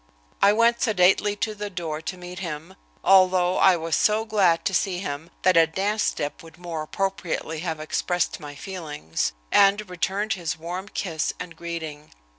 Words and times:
I 0.41 0.51
went 0.51 0.81
sedately 0.81 1.35
to 1.41 1.53
the 1.53 1.69
door 1.69 2.01
to 2.01 2.17
meet 2.17 2.39
him, 2.39 2.73
although 3.03 3.57
I 3.59 3.77
was 3.77 3.95
so 3.95 4.25
glad 4.25 4.65
to 4.65 4.73
see 4.73 4.97
him 4.97 5.29
that 5.43 5.55
a 5.55 5.67
dance 5.67 6.01
step 6.01 6.41
would 6.41 6.57
more 6.57 6.81
appropriately 6.81 7.59
have 7.59 7.79
expressed 7.79 8.39
my 8.39 8.55
feelings, 8.55 9.33
and 9.51 9.87
returned 9.87 10.33
his 10.33 10.57
warm 10.57 10.87
kiss 10.89 11.33
and 11.39 11.55
greeting. 11.55 12.11